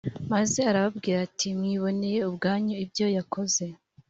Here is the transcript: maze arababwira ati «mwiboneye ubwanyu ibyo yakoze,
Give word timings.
maze 0.31 0.59
arababwira 0.71 1.17
ati 1.27 1.47
«mwiboneye 1.57 2.19
ubwanyu 2.29 2.73
ibyo 2.83 3.05
yakoze, 3.17 3.65